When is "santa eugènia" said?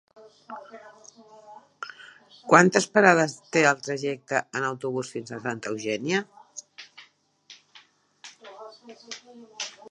5.45-6.23